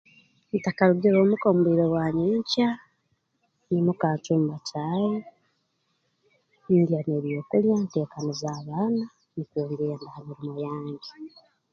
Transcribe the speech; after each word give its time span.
Ntakarugire 0.59 1.15
omu 1.23 1.35
ka 1.41 1.49
mu 1.55 1.61
bwire 1.63 1.85
bwa 1.91 2.05
nyenkya 2.17 2.69
nyimuka 3.69 4.07
ncumba 4.15 4.55
caayi 4.67 5.15
ndya 6.81 6.99
n'ebyokulya 7.03 7.73
nteekaniza 7.83 8.47
abaana 8.59 9.03
nukwo 9.33 9.59
ngenda 9.69 10.05
ha 10.13 10.19
mirimo 10.27 10.53
yange 10.65 11.09